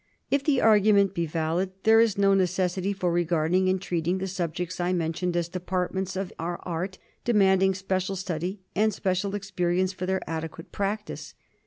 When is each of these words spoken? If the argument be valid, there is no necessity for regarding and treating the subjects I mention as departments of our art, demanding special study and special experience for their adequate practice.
If 0.31 0.43
the 0.43 0.61
argument 0.61 1.13
be 1.13 1.27
valid, 1.27 1.73
there 1.83 1.99
is 2.01 2.17
no 2.17 2.33
necessity 2.33 2.91
for 2.91 3.11
regarding 3.11 3.69
and 3.69 3.79
treating 3.79 4.17
the 4.17 4.25
subjects 4.27 4.79
I 4.79 4.93
mention 4.93 5.37
as 5.37 5.47
departments 5.47 6.15
of 6.15 6.33
our 6.39 6.59
art, 6.63 6.97
demanding 7.23 7.75
special 7.75 8.15
study 8.15 8.61
and 8.75 8.91
special 8.91 9.35
experience 9.35 9.93
for 9.93 10.07
their 10.07 10.27
adequate 10.27 10.71
practice. 10.71 11.35